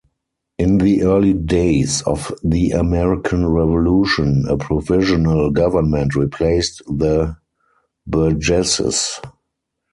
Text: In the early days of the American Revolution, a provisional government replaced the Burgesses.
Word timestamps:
In 0.57 0.79
the 0.79 1.03
early 1.03 1.33
days 1.33 2.01
of 2.07 2.33
the 2.43 2.71
American 2.71 3.45
Revolution, 3.45 4.47
a 4.49 4.57
provisional 4.57 5.51
government 5.51 6.15
replaced 6.15 6.81
the 6.87 7.37
Burgesses. 8.07 9.19